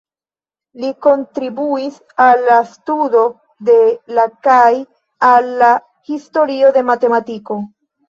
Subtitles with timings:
[0.85, 3.23] Li kontribuis al la studo
[3.69, 3.77] de
[4.19, 4.67] la kaj
[5.37, 5.73] al la
[6.13, 7.65] historio de matematiko.